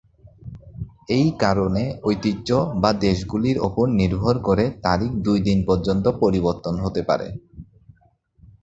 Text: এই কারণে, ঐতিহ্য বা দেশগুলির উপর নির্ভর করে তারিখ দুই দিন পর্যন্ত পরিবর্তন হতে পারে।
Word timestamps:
এই 1.09 1.27
কারণে, 1.39 1.83
ঐতিহ্য 2.03 2.49
বা 2.81 2.91
দেশগুলির 3.01 3.57
উপর 3.59 3.85
নির্ভর 3.99 4.35
করে 4.39 4.65
তারিখ 4.85 5.11
দুই 5.25 5.39
দিন 5.39 5.59
পর্যন্ত 5.65 6.05
পরিবর্তন 6.21 6.75
হতে 6.79 7.01
পারে। 7.03 7.27